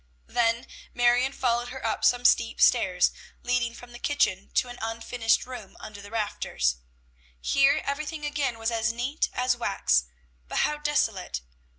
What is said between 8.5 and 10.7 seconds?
was as neat as wax, but